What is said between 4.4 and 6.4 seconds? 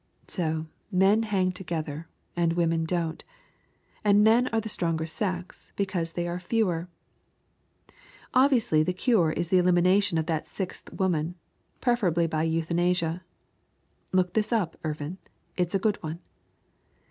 are the stronger sex because they are